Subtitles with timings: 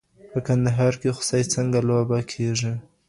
[0.31, 2.73] په کندهار کي خوسی څنګه لوبه کېږي؟